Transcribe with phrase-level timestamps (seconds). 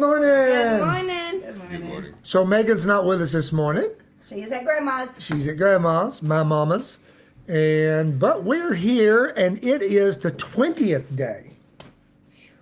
[0.00, 0.28] morning.
[0.28, 1.40] Good morning.
[1.70, 2.14] Good morning.
[2.22, 3.90] So Megan's not with us this morning.
[4.28, 5.22] She's at grandma's.
[5.22, 6.98] She's at grandma's, my mama's.
[7.46, 11.50] And but we're here and it is the 20th day.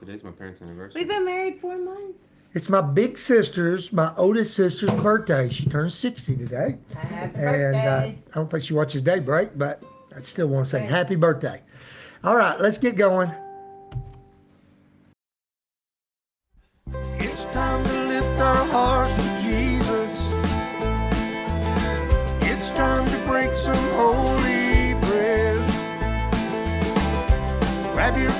[0.00, 1.00] Today's my parents' anniversary.
[1.02, 2.48] We've been married four months.
[2.54, 5.50] It's my big sister's, my oldest sister's birthday.
[5.50, 6.78] She turns 60 today.
[6.94, 8.18] Happy And uh, birthday.
[8.32, 9.82] I don't think she watches Daybreak, but
[10.16, 11.60] I still want to say happy birthday.
[12.24, 13.30] All right, let's get going.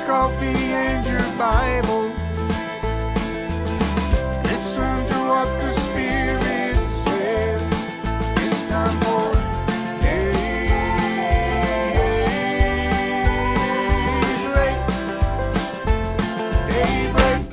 [0.09, 2.11] Coffee and your Bible.
[4.45, 7.63] Listen to what the Spirit says.
[8.39, 9.35] It's time for
[10.01, 10.49] daybreak.
[16.73, 17.45] Daybreak.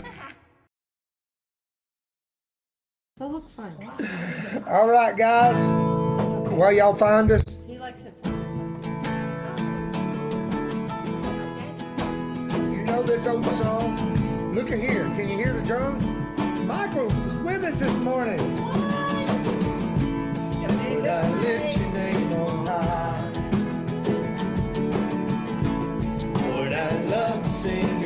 [3.18, 3.74] But look fun.
[4.70, 5.58] All right, guys.
[6.52, 7.45] Where y'all find us?
[13.06, 14.54] This old song?
[14.54, 15.04] Look at here.
[15.16, 16.04] Can you hear the drums?
[16.66, 18.40] Michael is with us this morning.
[20.66, 23.30] Lord, I lift your name on high.
[26.50, 28.02] Lord, I love to sing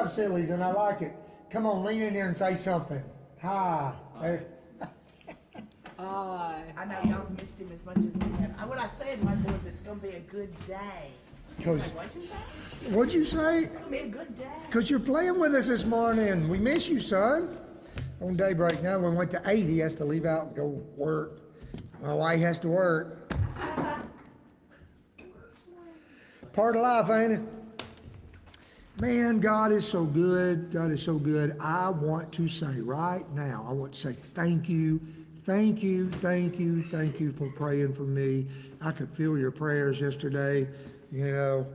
[0.00, 1.14] We do have sillies, and I like it.
[1.50, 3.02] Come on, lean in here and say something.
[3.42, 3.92] Hi.
[4.22, 4.44] There.
[5.98, 8.54] I know y'all missed him as much as we have.
[8.58, 11.10] I- What I said, my boys, it's gonna be a good day.
[11.62, 12.90] Cause Like, what'd you say?
[12.90, 13.58] what'd you say?
[13.64, 14.46] It's gonna be a good day.
[14.70, 16.48] Cause you're playing with us this morning.
[16.48, 17.58] We miss you, son.
[18.22, 19.66] On daybreak now, we went to eight.
[19.68, 21.40] He has to leave out and go work.
[22.02, 23.30] I don't why he has to work.
[26.54, 27.42] Part of life, ain't it?
[28.98, 30.70] Man, God is so good.
[30.72, 31.56] God is so good.
[31.58, 35.00] I want to say right now, I want to say thank you,
[35.44, 38.46] thank you, thank you, thank you for praying for me.
[38.82, 40.68] I could feel your prayers yesterday.
[41.10, 41.66] You know,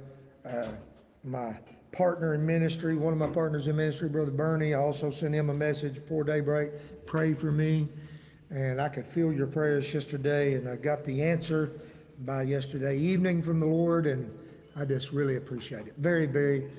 [0.46, 0.68] uh,
[1.24, 1.58] my
[1.92, 5.50] partner in ministry, one of my partners in ministry, Brother Bernie, I also sent him
[5.50, 6.72] a message before daybreak,
[7.08, 7.88] pray for me.
[8.52, 11.72] And I could feel your prayers yesterday, and I got the answer
[12.20, 14.32] by yesterday evening from the Lord, and
[14.76, 15.96] I just really appreciate it.
[15.98, 16.70] Very, very,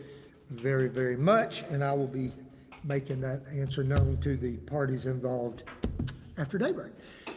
[0.51, 1.63] very, very much.
[1.71, 2.33] And I will be
[2.85, 5.65] making that answer known to the parties involved
[6.39, 6.93] after daybreak.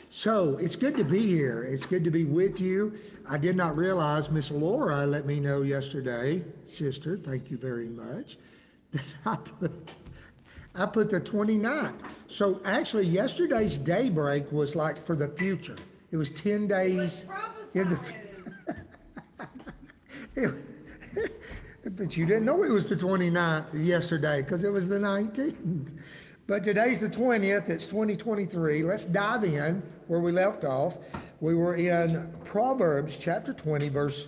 [0.10, 1.64] So it's good to be here.
[1.64, 2.98] It's good to be with you.
[3.30, 8.38] I did not realize Miss Laura let me know yesterday, sister, thank you very much,
[8.92, 9.96] that I put
[10.76, 12.00] I put the 29th.
[12.28, 15.76] So actually yesterday's daybreak was like for the future.
[16.12, 17.26] It was 10 days.
[17.74, 18.00] In the,
[21.96, 25.98] but you didn't know it was the 29th yesterday because it was the 19th.
[26.48, 28.84] But today's the 20th, it's 2023.
[28.84, 30.98] Let's dive in where we left off.
[31.40, 34.28] We were in Proverbs chapter 20, verse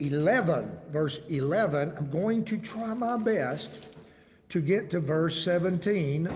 [0.00, 0.70] 11.
[0.90, 1.94] Verse 11.
[1.96, 3.70] I'm going to try my best
[4.48, 6.28] to get to verse 17,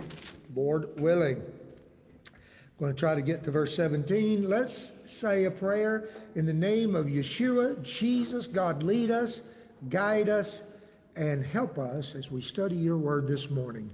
[0.55, 1.37] Lord willing.
[1.37, 4.49] I'm going to try to get to verse 17.
[4.49, 8.47] Let's say a prayer in the name of Yeshua, Jesus.
[8.47, 9.41] God, lead us,
[9.89, 10.63] guide us,
[11.17, 13.91] and help us as we study your word this morning.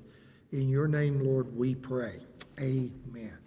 [0.51, 2.21] In your name, Lord, we pray.
[2.59, 3.39] Amen.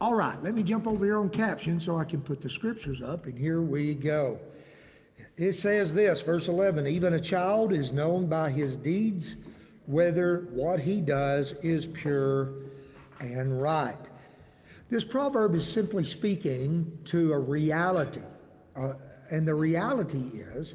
[0.00, 3.00] All right, let me jump over here on caption so I can put the scriptures
[3.00, 4.38] up, and here we go.
[5.38, 9.36] It says this, verse 11 Even a child is known by his deeds,
[9.86, 12.52] whether what he does is pure
[13.20, 13.96] and right.
[14.90, 18.20] This proverb is simply speaking to a reality.
[18.74, 18.94] Uh,
[19.30, 20.74] and the reality is,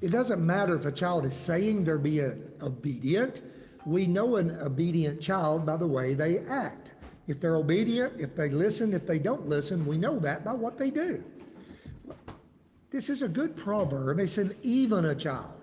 [0.00, 3.40] it doesn't matter if a child is saying they're being obedient.
[3.86, 6.92] We know an obedient child by the way they act.
[7.26, 10.76] If they're obedient, if they listen, if they don't listen, we know that by what
[10.76, 11.24] they do.
[12.90, 14.20] This is a good proverb.
[14.20, 15.54] It said, even a child,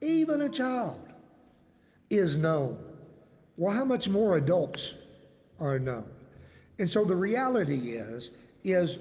[0.00, 1.00] even a child
[2.10, 2.78] is known.
[3.56, 4.94] Well, how much more adults
[5.60, 6.08] are known?
[6.78, 8.30] And so the reality is,
[8.64, 8.98] is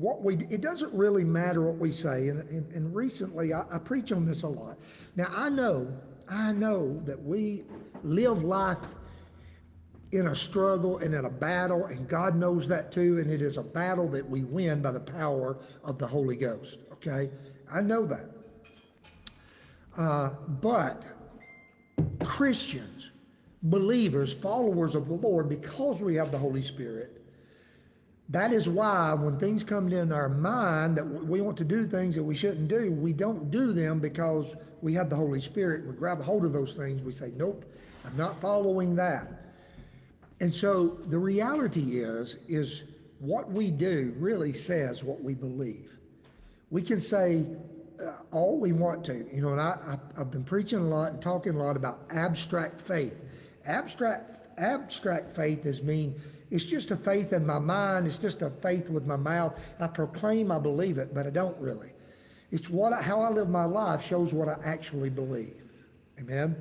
[0.00, 2.28] what we, it doesn't really matter what we say.
[2.28, 4.78] And, and, and recently, I, I preach on this a lot.
[5.16, 5.92] Now, I know,
[6.28, 7.64] I know that we
[8.02, 8.78] live life
[10.12, 13.18] in a struggle and in a battle, and God knows that too.
[13.18, 16.78] And it is a battle that we win by the power of the Holy Ghost.
[16.92, 17.30] Okay,
[17.70, 18.30] I know that.
[19.96, 20.30] Uh,
[20.60, 21.02] but
[22.24, 23.10] Christians,
[23.62, 27.19] believers, followers of the Lord, because we have the Holy Spirit,
[28.30, 32.14] that is why when things come in our mind that we want to do things
[32.14, 35.84] that we shouldn't do, we don't do them because we have the Holy Spirit.
[35.84, 37.02] We grab a hold of those things.
[37.02, 37.64] We say, nope,
[38.04, 39.26] I'm not following that.
[40.40, 42.84] And so the reality is, is
[43.18, 45.90] what we do really says what we believe.
[46.70, 47.44] We can say
[48.00, 51.12] uh, all we want to, you know, and I, I, I've been preaching a lot
[51.12, 53.24] and talking a lot about abstract faith.
[53.66, 56.14] Abstract, abstract faith is mean
[56.50, 58.06] it's just a faith in my mind.
[58.06, 59.58] It's just a faith with my mouth.
[59.78, 61.90] I proclaim I believe it, but I don't really.
[62.50, 65.54] It's what I, how I live my life shows what I actually believe.
[66.18, 66.56] Amen.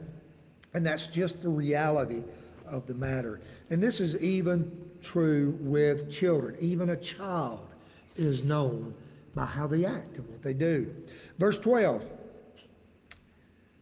[0.73, 2.21] And that's just the reality
[2.67, 3.41] of the matter.
[3.71, 4.71] And this is even
[5.01, 6.55] true with children.
[6.59, 7.67] Even a child
[8.15, 8.93] is known
[9.33, 10.93] by how they act and what they do.
[11.39, 12.03] Verse 12.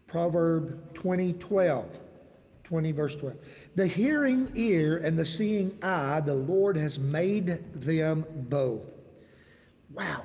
[0.07, 1.99] Proverb 20, 12.
[2.63, 3.35] 20, verse 12.
[3.77, 8.81] The hearing ear and the seeing eye, the Lord has made them both.
[9.93, 10.23] Wow,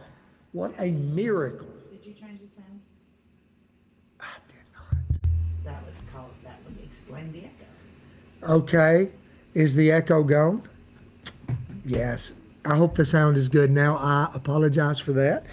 [0.52, 1.68] what a miracle.
[1.90, 2.80] Did you change the sound?
[4.18, 4.96] I did not.
[5.64, 8.54] That would call, that would explain the echo.
[8.54, 9.10] Okay,
[9.52, 10.66] is the echo gone?
[11.84, 12.32] Yes.
[12.64, 13.98] I hope the sound is good now.
[13.98, 15.44] I apologize for that.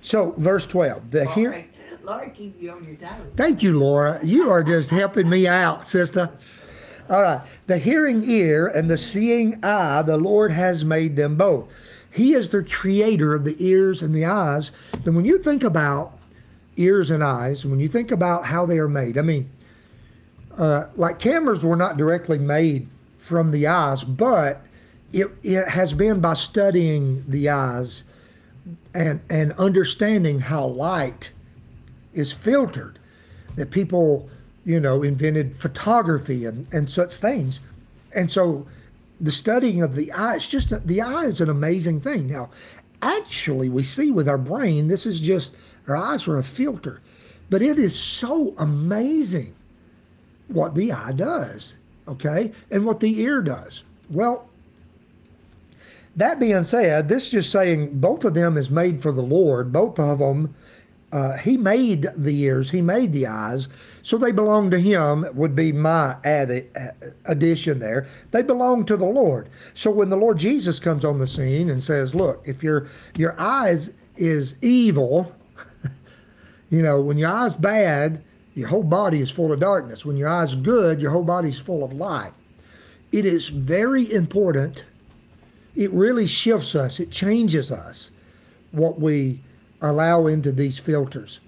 [0.00, 1.10] So, verse 12.
[1.10, 1.64] The hear- Laura,
[2.04, 3.10] Laura keep you on your toes.
[3.34, 4.20] Thank you, Laura.
[4.22, 6.30] You are just helping me out, sister.
[7.08, 7.40] All right.
[7.66, 11.68] The hearing ear and the seeing eye, the Lord has made them both.
[12.10, 14.72] He is the creator of the ears and the eyes.
[15.04, 16.18] And when you think about
[16.76, 19.50] ears and eyes, when you think about how they are made, I mean,
[20.56, 22.88] uh, like cameras were not directly made
[23.18, 24.62] from the eyes, but
[25.12, 28.04] it, it has been by studying the eyes
[28.94, 31.30] and, and understanding how light
[32.12, 32.98] is filtered
[33.56, 34.28] that people,
[34.68, 37.58] you know, invented photography and, and such things.
[38.14, 38.66] And so
[39.18, 42.26] the studying of the eye, it's just, the eye is an amazing thing.
[42.26, 42.50] Now,
[43.00, 45.52] actually, we see with our brain, this is just,
[45.86, 47.00] our eyes are a filter,
[47.48, 49.54] but it is so amazing
[50.48, 51.74] what the eye does,
[52.06, 53.84] okay, and what the ear does.
[54.10, 54.50] Well,
[56.14, 59.72] that being said, this is just saying both of them is made for the Lord.
[59.72, 60.54] Both of them,
[61.10, 63.68] uh, He made the ears, He made the eyes,
[64.08, 65.26] so they belong to Him.
[65.34, 66.70] Would be my added
[67.26, 68.06] addition there.
[68.30, 69.50] They belong to the Lord.
[69.74, 72.86] So when the Lord Jesus comes on the scene and says, "Look, if your
[73.18, 75.34] your eyes is evil,
[76.70, 78.24] you know, when your eyes bad,
[78.54, 80.06] your whole body is full of darkness.
[80.06, 82.32] When your eyes good, your whole body is full of light."
[83.12, 84.84] It is very important
[85.76, 88.10] it really shifts us, it changes us
[88.72, 89.40] what we
[89.82, 91.40] allow into these filters.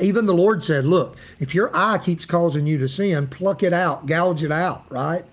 [0.00, 3.72] Even the Lord said, Look, if your eye keeps causing you to sin, pluck it
[3.72, 5.24] out, gouge it out, right?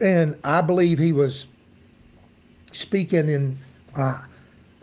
[0.00, 1.46] And I believe he was
[2.72, 3.58] speaking in
[3.96, 4.22] uh,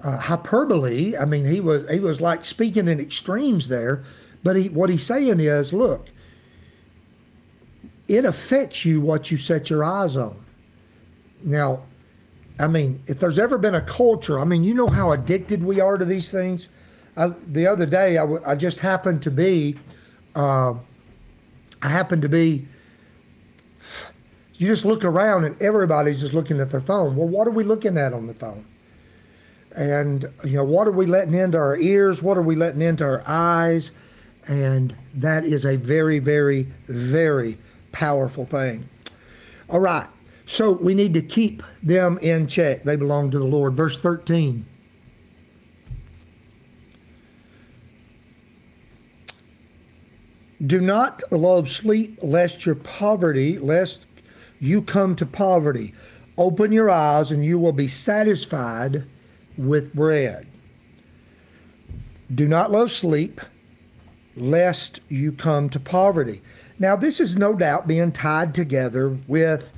[0.04, 1.18] uh, hyperbole.
[1.18, 4.04] I mean, he was he was like speaking in extremes there.
[4.44, 6.08] But he, what he's saying is, look,
[8.08, 10.44] it affects you what you set your eyes on.
[11.44, 11.84] Now,
[12.60, 15.80] I mean, if there's ever been a culture, I mean, you know how addicted we
[15.80, 16.70] are to these things.
[17.18, 19.78] I, the other day, I, w- I just happened to be,
[20.36, 20.74] uh,
[21.82, 22.68] I happened to be.
[24.56, 27.16] You just look around and everybody's just looking at their phone.
[27.16, 28.64] Well, what are we looking at on the phone?
[29.76, 32.22] And you know, what are we letting into our ears?
[32.22, 33.92] What are we letting into our eyes?
[34.48, 37.58] And that is a very, very, very
[37.92, 38.88] powerful thing.
[39.70, 40.08] All right.
[40.46, 42.84] So we need to keep them in check.
[42.84, 43.74] They belong to the Lord.
[43.74, 44.66] Verse 13.
[50.66, 54.06] Do not love sleep, lest your poverty, lest
[54.60, 55.94] you come to poverty.
[56.38, 59.06] Open your eyes, and you will be satisfied
[59.58, 60.48] with bread.
[62.34, 63.42] Do not love sleep,
[64.36, 66.42] lest you come to poverty.
[66.78, 69.72] Now, this is no doubt being tied together with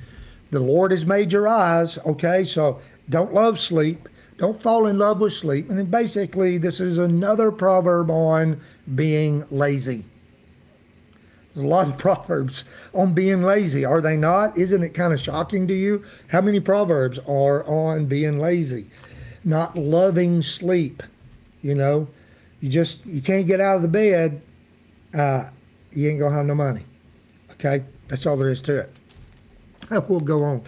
[0.50, 1.98] the Lord has made your eyes.
[2.06, 4.08] Okay, so don't love sleep.
[4.36, 5.68] Don't fall in love with sleep.
[5.68, 8.60] And then basically, this is another proverb on
[8.94, 10.04] being lazy.
[11.54, 14.56] There's a lot of proverbs on being lazy, are they not?
[14.58, 16.04] Isn't it kind of shocking to you?
[16.28, 18.88] How many proverbs are on being lazy?
[19.44, 21.02] Not loving sleep.
[21.62, 22.08] You know,
[22.60, 24.40] you just you can't get out of the bed.
[25.14, 25.48] Uh,
[25.92, 26.84] you ain't gonna have no money.
[27.52, 28.90] Okay, that's all there is to it.
[30.08, 30.62] We'll go on.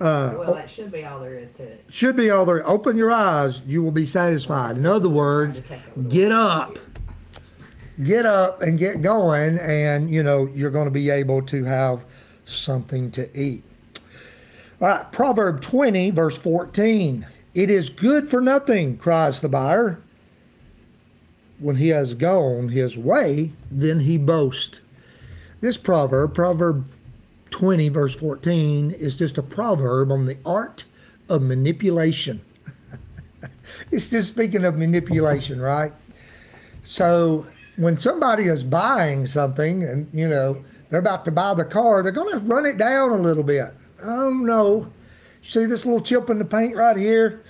[0.00, 1.84] Uh, Well, that should be all there is to it.
[1.88, 2.66] should be all there.
[2.66, 4.76] Open your eyes, you will be satisfied.
[4.76, 5.62] In other words,
[6.08, 6.78] get up.
[8.02, 12.04] Get up and get going, and you know, you're going to be able to have
[12.44, 13.62] something to eat.
[14.80, 17.26] All right, Proverb 20, verse 14.
[17.54, 20.00] It is good for nothing, cries the buyer.
[21.60, 24.80] When he has gone his way, then he boasts.
[25.60, 26.84] This proverb, Proverb
[27.50, 30.84] 20, verse 14, is just a proverb on the art
[31.28, 32.40] of manipulation.
[33.92, 35.92] it's just speaking of manipulation, right?
[36.82, 42.02] So when somebody is buying something and, you know, they're about to buy the car,
[42.02, 43.72] they're going to run it down a little bit.
[44.02, 44.92] Oh, no.
[45.42, 47.42] See this little chip in the paint right here?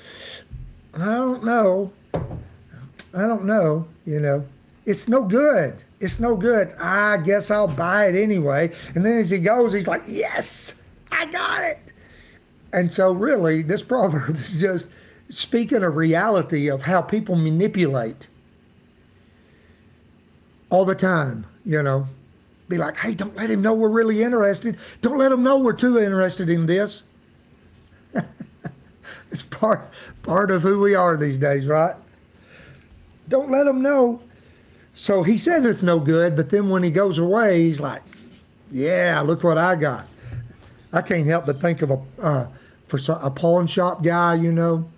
[0.95, 1.93] I don't know.
[2.14, 4.47] I don't know, you know.
[4.87, 5.83] It's no good.
[6.00, 6.73] It's no good.
[6.78, 8.73] I guess I'll buy it anyway.
[8.95, 11.93] And then as he goes, he's like, yes, I got it.
[12.73, 14.90] And so, really, this proverb is just
[15.28, 18.28] speaking a reality of how people manipulate
[20.75, 22.09] all the time, you know.
[22.69, 24.76] Be like, hey, don't let him know we're really interested.
[25.02, 27.04] Don't let him know we're too interested in this.
[29.31, 29.81] it's part
[30.23, 31.95] part of who we are these days, right?
[33.28, 34.21] Don't let him know.
[34.95, 38.02] So he says it's no good, but then when he goes away, he's like,
[38.73, 40.09] "Yeah, look what I got."
[40.93, 42.47] I can't help but think of a uh,
[42.88, 44.35] for a pawn shop guy.
[44.35, 44.88] You know,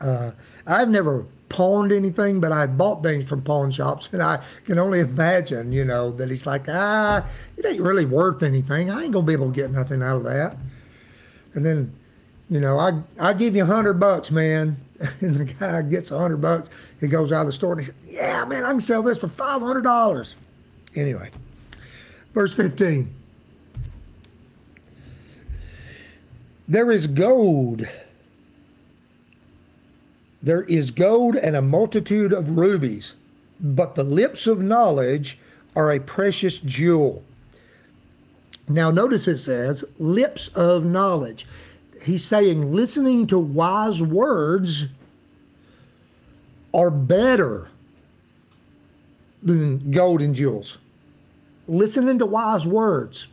[0.00, 0.32] uh,
[0.66, 5.00] I've never pawned anything, but I bought things from pawn shops, and I can only
[5.00, 7.26] imagine, you know, that he's like, "Ah,
[7.58, 8.90] it ain't really worth anything.
[8.90, 10.56] I ain't gonna be able to get nothing out of that."
[11.52, 11.92] And then,
[12.48, 14.78] you know, I I give you a hundred bucks, man.
[15.22, 16.68] And the guy gets a hundred bucks.
[17.00, 19.18] He goes out of the store and he says, "Yeah, man, I can sell this
[19.18, 20.36] for five hundred dollars."
[20.94, 21.30] Anyway,
[22.32, 23.14] verse fifteen.
[26.68, 27.88] There is gold.
[30.42, 33.14] There is gold and a multitude of rubies,
[33.60, 35.38] but the lips of knowledge
[35.76, 37.22] are a precious jewel.
[38.68, 41.46] Now, notice it says lips of knowledge.
[42.02, 44.86] He's saying listening to wise words
[46.72, 47.68] are better
[49.42, 50.78] than gold and jewels.
[51.66, 53.26] Listening to wise words.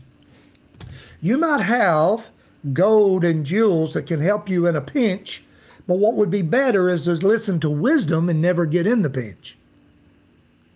[1.21, 2.27] You might have
[2.73, 5.43] gold and jewels that can help you in a pinch,
[5.87, 9.09] but what would be better is to listen to wisdom and never get in the
[9.09, 9.57] pinch.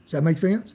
[0.06, 0.74] Does that make sense?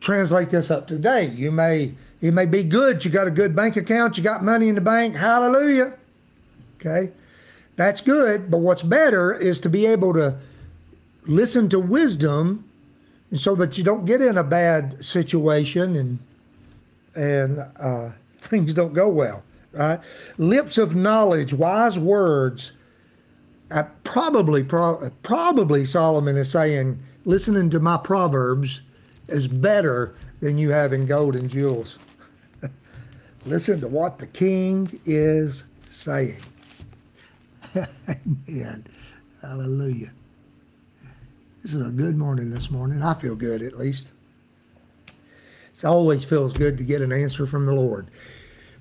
[0.00, 1.26] Translate this up today.
[1.26, 3.04] You may it may be good.
[3.04, 4.16] You got a good bank account.
[4.16, 5.16] You got money in the bank.
[5.16, 5.94] Hallelujah.
[6.76, 7.12] Okay,
[7.76, 8.50] that's good.
[8.50, 10.38] But what's better is to be able to
[11.26, 12.64] listen to wisdom,
[13.30, 16.18] and so that you don't get in a bad situation and
[17.14, 19.42] and uh, things don't go well.
[19.72, 20.00] Right?
[20.38, 22.72] Lips of knowledge, wise words.
[24.04, 28.82] Probably, pro- probably Solomon is saying, listening to my proverbs
[29.28, 31.98] is better than you having gold and jewels.
[33.46, 36.38] Listen to what the king is saying.
[37.76, 38.86] Amen.
[39.40, 40.12] Hallelujah.
[41.62, 43.02] This is a good morning this morning.
[43.02, 44.12] I feel good at least.
[45.74, 48.08] It always feels good to get an answer from the Lord.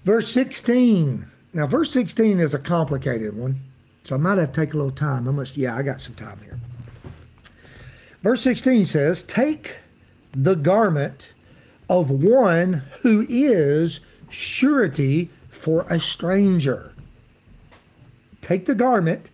[0.03, 1.27] Verse 16.
[1.53, 3.62] Now, verse 16 is a complicated one,
[4.03, 5.27] so I might have to take a little time.
[5.27, 6.60] I must, Yeah, I got some time here.
[8.22, 9.75] Verse 16 says, Take
[10.34, 11.34] the garment
[11.89, 16.93] of one who is surety for a stranger.
[18.41, 19.29] Take the garment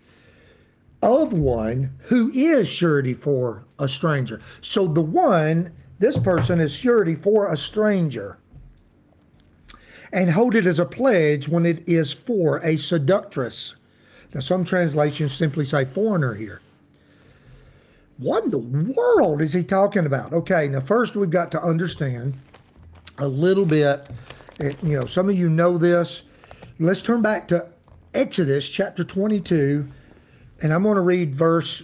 [1.01, 4.41] of one who is surety for a stranger.
[4.61, 8.37] So the one, this person is surety for a stranger.
[10.11, 13.75] And hold it as a pledge when it is for a seductress.
[14.33, 16.61] Now, some translations simply say foreigner here.
[18.17, 20.33] What in the world is he talking about?
[20.33, 22.35] Okay, now first we've got to understand
[23.17, 24.09] a little bit.
[24.59, 26.23] It, you know, some of you know this.
[26.79, 27.67] Let's turn back to
[28.13, 29.87] Exodus chapter 22,
[30.61, 31.83] and I'm going to read verse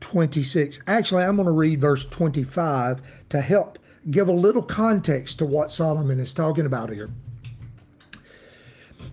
[0.00, 0.80] 26.
[0.86, 3.78] Actually, I'm going to read verse 25 to help
[4.10, 7.10] give a little context to what Solomon is talking about here.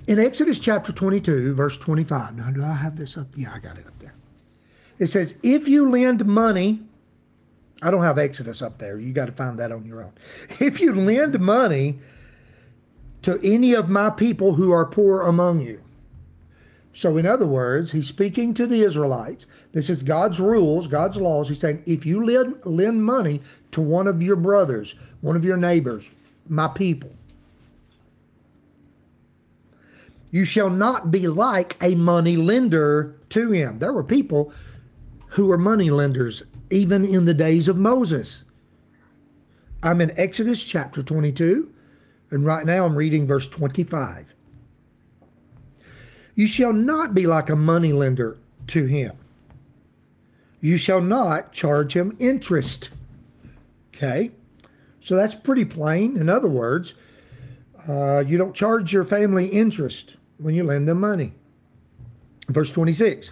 [0.07, 3.27] In Exodus chapter 22, verse 25, now do I have this up?
[3.35, 4.13] Yeah, I got it up there.
[4.97, 6.81] It says, If you lend money,
[7.81, 8.99] I don't have Exodus up there.
[8.99, 10.13] You got to find that on your own.
[10.59, 11.99] If you lend money
[13.21, 15.83] to any of my people who are poor among you.
[16.93, 19.45] So, in other words, he's speaking to the Israelites.
[19.71, 21.47] This is God's rules, God's laws.
[21.47, 23.41] He's saying, if you lend, lend money
[23.71, 26.09] to one of your brothers, one of your neighbors,
[26.49, 27.11] my people,
[30.31, 33.79] you shall not be like a money lender to him.
[33.79, 34.53] There were people
[35.27, 38.43] who were money lenders even in the days of Moses.
[39.83, 41.71] I'm in Exodus chapter 22,
[42.31, 44.33] and right now I'm reading verse 25.
[46.33, 49.17] You shall not be like a money lender to him.
[50.61, 52.91] You shall not charge him interest.
[53.93, 54.31] Okay?
[55.01, 56.15] So that's pretty plain.
[56.15, 56.93] In other words,
[57.87, 61.33] uh, you don't charge your family interest when you lend them money.
[62.49, 63.31] Verse 26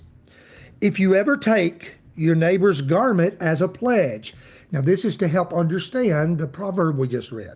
[0.82, 4.34] If you ever take your neighbor's garment as a pledge,
[4.72, 7.56] now this is to help understand the proverb we just read.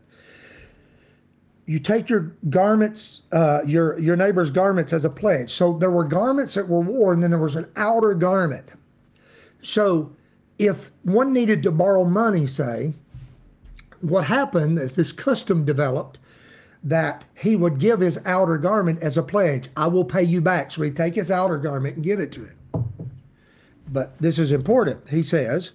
[1.66, 5.54] You take your garments, uh, your your neighbor's garments as a pledge.
[5.54, 8.70] So there were garments that were worn, and then there was an outer garment.
[9.62, 10.13] So
[10.60, 12.94] if one needed to borrow money, say,
[14.02, 16.20] what happened is this custom developed
[16.84, 19.69] that he would give his outer garment as a pledge.
[19.76, 20.72] I will pay you back.
[20.72, 22.58] So he'd take his outer garment and give it to him.
[23.88, 25.08] But this is important.
[25.10, 25.72] He says,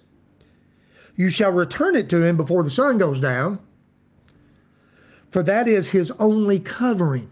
[1.15, 3.59] You shall return it to him before the sun goes down,
[5.31, 7.31] for that is his only covering.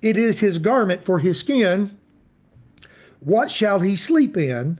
[0.00, 1.98] It is his garment for his skin.
[3.20, 4.78] What shall he sleep in?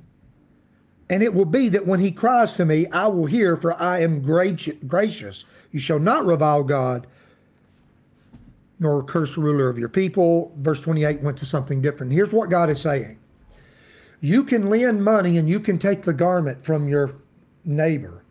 [1.10, 4.00] And it will be that when he cries to me, I will hear, for I
[4.00, 5.44] am gracious.
[5.72, 7.06] You shall not revile God,
[8.80, 10.52] nor curse the ruler of your people.
[10.58, 12.12] Verse 28 went to something different.
[12.12, 13.18] Here's what God is saying
[14.20, 17.16] You can lend money and you can take the garment from your
[17.64, 18.24] neighbor,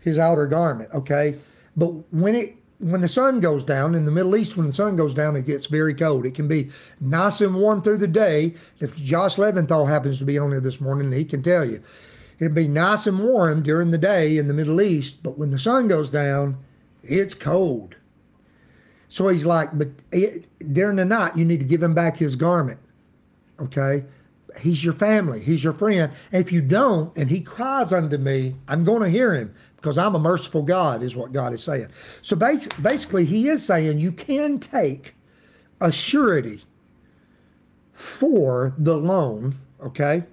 [0.00, 1.36] his outer garment, okay?
[1.76, 4.94] But when it when the sun goes down in the Middle East, when the sun
[4.96, 6.24] goes down, it gets very cold.
[6.24, 8.54] It can be nice and warm through the day.
[8.78, 11.82] If Josh Leventhal happens to be on here this morning, he can tell you.
[12.38, 15.58] It'd be nice and warm during the day in the Middle East, but when the
[15.58, 16.56] sun goes down,
[17.02, 17.96] it's cold.
[19.08, 19.88] So he's like, but
[20.72, 22.78] during the night, you need to give him back his garment.
[23.58, 24.04] Okay?
[24.60, 26.12] He's your family, he's your friend.
[26.32, 29.96] And if you don't, and he cries unto me, I'm going to hear him because
[29.96, 31.88] I'm a merciful God, is what God is saying.
[32.22, 35.14] So basically, he is saying you can take
[35.80, 36.62] a surety
[37.92, 40.24] for the loan, okay?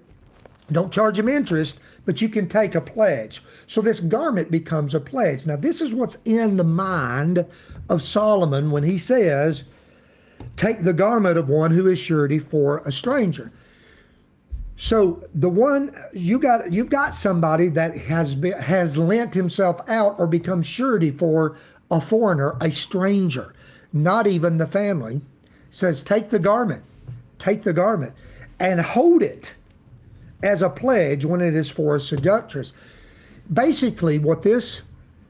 [0.72, 3.42] Don't charge him interest, but you can take a pledge.
[3.66, 5.44] So this garment becomes a pledge.
[5.44, 7.44] Now, this is what's in the mind
[7.90, 9.64] of Solomon when he says,
[10.56, 13.52] Take the garment of one who is surety for a stranger.
[14.76, 20.18] So the one you got you've got somebody that has been, has lent himself out
[20.18, 21.56] or become surety for
[21.90, 23.54] a foreigner, a stranger,
[23.92, 25.22] not even the family,
[25.70, 26.84] says take the garment,
[27.38, 28.14] take the garment,
[28.60, 29.54] and hold it
[30.42, 32.72] as a pledge when it is for a seductress.
[33.52, 34.82] Basically, what this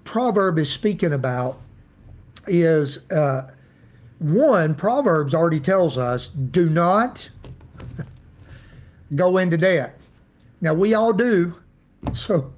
[0.05, 1.61] proverb is speaking about
[2.47, 3.51] is uh,
[4.19, 7.31] one, Proverbs already tells us do not
[9.15, 9.99] go into debt.
[10.61, 11.55] Now, we all do.
[12.15, 12.53] So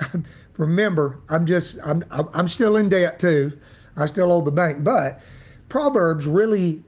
[0.56, 3.58] remember, I'm just, I'm, I'm still in debt too.
[3.96, 4.82] I still owe the bank.
[4.82, 5.20] But
[5.68, 6.82] Proverbs really,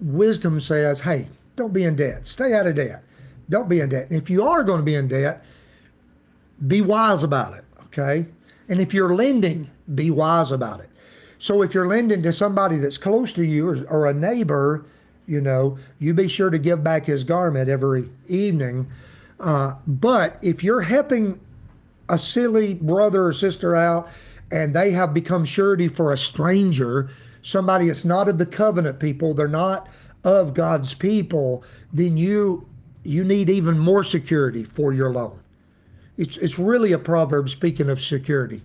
[0.00, 2.26] wisdom says, hey, don't be in debt.
[2.26, 3.02] Stay out of debt
[3.50, 4.06] Don't be in debt.
[4.10, 5.44] If you are going to be in debt,
[6.66, 7.64] be wise about it.
[7.86, 8.26] Okay.
[8.68, 10.88] And if you're lending, be wise about it.
[11.38, 14.86] So if you're lending to somebody that's close to you or, or a neighbor,
[15.26, 18.88] you know, you be sure to give back his garment every evening.
[19.40, 21.40] Uh, but if you're helping
[22.08, 24.08] a silly brother or sister out
[24.52, 27.08] and they have become surety for a stranger,
[27.42, 29.88] somebody that's not of the covenant people, they're not
[30.24, 32.68] of God's people, then you
[33.02, 35.40] you need even more security for your loan.
[36.16, 38.62] It's it's really a proverb speaking of security,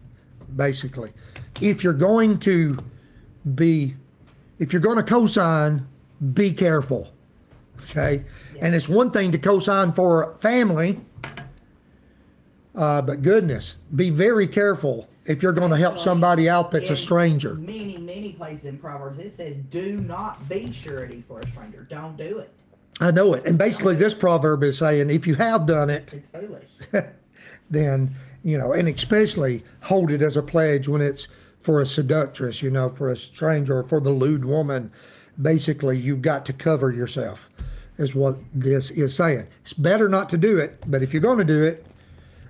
[0.55, 1.13] basically.
[1.61, 2.77] If you're going to
[3.55, 3.95] be
[4.59, 5.87] if you're going to co-sign,
[6.33, 7.11] be careful.
[7.89, 8.23] Okay?
[8.59, 10.99] And it's one thing to co-sign for family,
[12.73, 16.97] uh, but goodness, be very careful if you're going to help somebody out that's a
[16.97, 17.55] stranger.
[17.55, 21.87] Many, many places in Proverbs it says, "Do not be surety for a stranger.
[21.89, 22.51] Don't do it.
[22.99, 23.45] I know it.
[23.45, 26.69] And basically, this proverb is saying if you have done it, It's foolish."
[27.69, 31.27] then, you know, and especially hold it as a pledge when it's
[31.61, 34.91] for a seductress, you know, for a stranger or for the lewd woman.
[35.41, 37.49] Basically, you've got to cover yourself,
[37.97, 39.47] is what this is saying.
[39.61, 41.85] It's better not to do it, but if you're going to do it,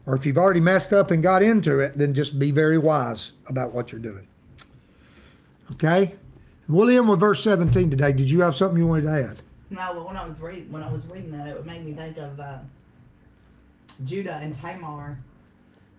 [0.05, 3.31] or if you've already messed up and got into it, then just be very wise
[3.47, 4.27] about what you're doing.
[5.71, 6.15] Okay?
[6.67, 8.12] We'll end with verse 17 today.
[8.12, 9.41] Did you have something you wanted to add?
[9.75, 12.17] No, but when I was reading when I was reading that, it made me think
[12.17, 12.57] of uh,
[14.03, 15.19] Judah and Tamar.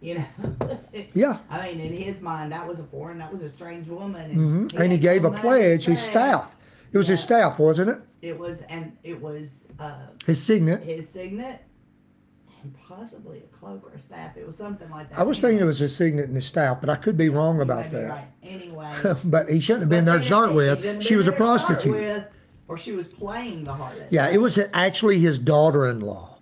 [0.00, 0.78] You know,
[1.14, 1.38] Yeah.
[1.48, 4.30] I mean, in his mind, that was a foreign, that was a strange woman,
[4.70, 4.80] Mm-hmm.
[4.80, 6.54] And he gave a pledge, his staff.
[6.92, 7.98] It was his staff, wasn't it?
[8.20, 9.94] It was, and it was uh,
[10.26, 10.82] His signet.
[10.82, 11.62] his signet,
[12.62, 14.36] and possibly a cloak or a staff.
[14.36, 15.18] It was something like that.
[15.18, 17.60] I was thinking it was his signet and his staff, but I could be wrong
[17.62, 18.10] about that.
[18.10, 18.24] Right.
[18.42, 18.92] Anyway,
[19.24, 20.56] but he shouldn't have been But there to start it- it
[20.96, 21.02] with.
[21.02, 22.24] She was a prostitute.
[22.68, 24.06] Or she was playing the harlot.
[24.10, 26.38] Yeah, it was actually his daughter-in-law.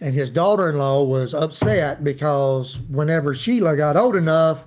[0.00, 4.66] And his daughter-in-law was upset because whenever Shelah got old enough,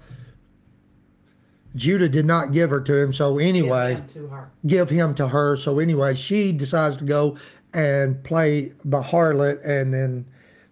[1.76, 3.13] Judah did not give her to him.
[3.13, 4.52] So Give anyway, him to her.
[4.67, 5.56] give him to her.
[5.56, 7.38] So anyway, she decides to go
[7.74, 10.26] and play the harlot, and then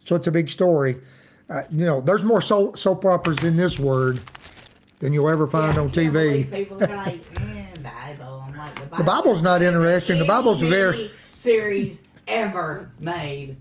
[0.04, 0.98] so it's a big story.
[1.50, 4.20] Uh, you know, there's more soap, soap operas in this word
[5.00, 6.52] than you'll ever find Yeah, on I can't believe TV.
[6.52, 7.66] People like, eh,
[8.90, 9.04] Bible.
[9.04, 10.20] The, Bible's not interesting.
[10.20, 11.12] The Bible's very.
[11.34, 13.58] series ever made,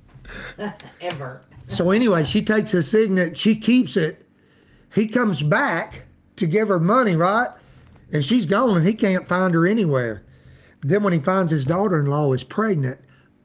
[1.01, 1.43] ever.
[1.69, 4.27] So anyway, she takes his signet, she keeps it.
[4.95, 6.05] He comes back
[6.37, 7.51] to give her money, right?
[8.13, 10.25] And she's gone and he can't find her anywhere.
[10.81, 13.01] Then when he finds his daughter-in-law is pregnant,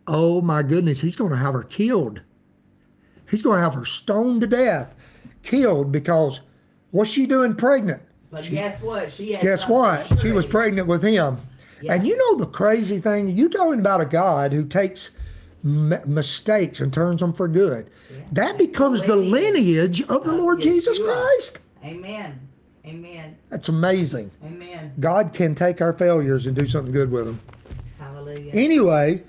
[0.07, 2.21] oh my goodness, he's going to have her killed.
[3.29, 4.95] He's going to have her stoned to death,
[5.41, 6.39] killed because
[6.91, 8.01] what's she doing pregnant?
[8.29, 9.11] But guess what?
[9.11, 10.19] She had Guess what?
[10.19, 11.39] She was pregnant with him.
[11.83, 11.95] Yeah.
[11.95, 13.27] And you know the crazy thing?
[13.27, 15.11] You talking about a God who takes
[15.65, 17.89] m- mistakes and turns them for good.
[18.31, 20.97] That becomes the lineage of the Lord Jesus.
[20.97, 21.59] Christ.
[21.83, 22.39] Amen.
[22.85, 23.37] Amen.
[23.49, 24.31] That's amazing.
[24.45, 24.93] Amen.
[25.01, 27.41] God can take our failures and do something good with them.
[27.99, 28.51] Hallelujah.
[28.53, 29.23] Anyway,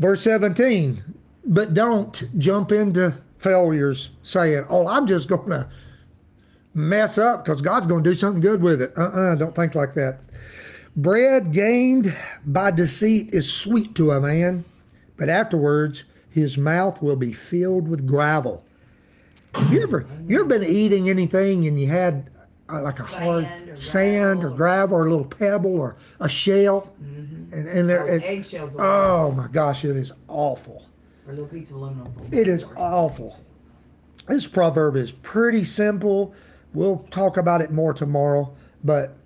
[0.00, 1.02] verse 17,
[1.44, 5.68] but don't jump into failures saying, oh, I'm just going to
[6.74, 8.92] mess up because God's going to do something good with it.
[8.96, 10.20] Uh uh-uh, uh, don't think like that.
[10.94, 14.64] Bread gained by deceit is sweet to a man,
[15.16, 18.64] but afterwards his mouth will be filled with gravel.
[19.70, 22.30] You ever you ever been eating anything and you had
[22.70, 25.80] uh, like a hard Sand or sand or gravel or- gravel or a little pebble
[25.80, 28.76] or a shell, and and there, Oh, it- eggshells.
[28.78, 30.82] oh my gosh, it is awful.
[31.26, 32.12] Or a little piece of aluminum.
[32.30, 33.38] It is awful.
[34.28, 36.34] This proverb is pretty simple.
[36.74, 39.16] We'll talk about it more tomorrow, but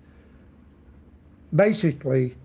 [1.53, 2.35] basically,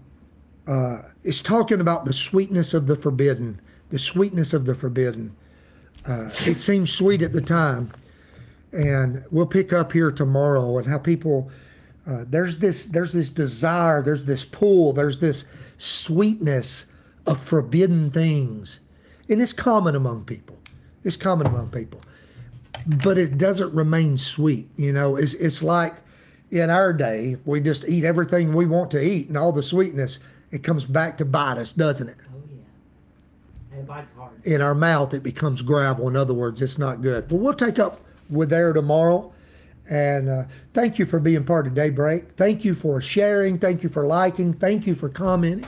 [0.67, 3.61] uh, it's talking about the sweetness of the forbidden.
[3.91, 5.35] The sweetness of the forbidden.
[6.07, 7.93] Uh, it seems sweet at the time,
[8.73, 11.51] and we'll pick up here tomorrow and how people.
[12.07, 12.87] Uh, there's this.
[12.87, 14.03] There's this desire.
[14.03, 14.93] There's this pull.
[14.93, 15.45] There's this
[15.79, 16.87] sweetness
[17.27, 18.81] of forbidden things,
[19.29, 20.59] and it's common among people.
[21.05, 22.01] It's common among people,
[23.05, 24.69] but it doesn't remain sweet.
[24.77, 25.95] You know, it's it's like
[26.53, 30.19] in our day, we just eat everything we want to eat, and all the sweetness
[30.51, 32.17] it comes back to bite us, doesn't it?
[32.31, 33.79] Oh yeah.
[33.79, 34.33] It bites hard.
[34.45, 36.07] in our mouth, it becomes gravel.
[36.09, 37.27] In other words, it's not good.
[37.27, 39.33] But we'll take up with there tomorrow.
[39.91, 42.33] And uh, thank you for being part of Daybreak.
[42.33, 43.59] Thank you for sharing.
[43.59, 44.53] Thank you for liking.
[44.53, 45.67] Thank you for commenting.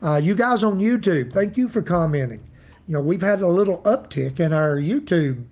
[0.00, 2.46] Uh, you guys on YouTube, thank you for commenting.
[2.86, 5.44] You know, we've had a little uptick in our YouTube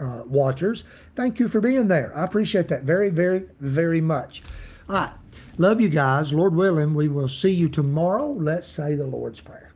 [0.00, 0.84] uh, watchers.
[1.14, 2.16] Thank you for being there.
[2.16, 4.42] I appreciate that very, very, very much.
[4.88, 5.10] All right.
[5.58, 6.32] Love you guys.
[6.32, 8.30] Lord willing, we will see you tomorrow.
[8.30, 9.72] Let's say the Lord's Prayer.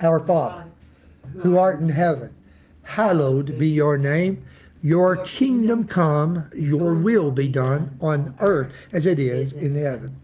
[0.00, 0.66] Our Father,
[1.38, 2.34] who art in heaven,
[2.82, 4.44] hallowed be your name.
[4.82, 10.16] Your kingdom come, your will be done on earth as it is in heaven.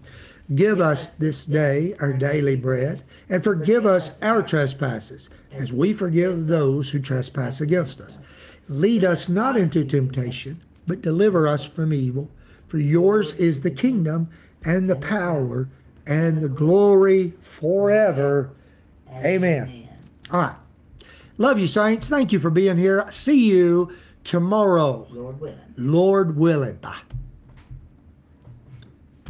[0.54, 6.46] Give us this day our daily bread, and forgive us our trespasses, as we forgive
[6.46, 8.18] those who trespass against us.
[8.68, 12.30] Lead us not into temptation, but deliver us from evil.
[12.66, 14.28] For yours is the kingdom,
[14.64, 15.68] and the power,
[16.06, 18.50] and the glory forever.
[19.24, 19.88] Amen.
[20.30, 20.56] All right.
[21.38, 22.08] Love you, Saints.
[22.08, 23.06] Thank you for being here.
[23.10, 23.92] See you
[24.24, 25.06] tomorrow.
[25.10, 25.74] Lord willing.
[25.76, 26.76] Lord willing.
[26.76, 26.98] Bye.